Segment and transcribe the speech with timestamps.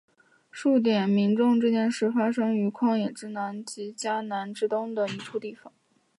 [0.49, 5.71] 数点民众这件事发生于旷野之南及迦南之东的一处地方。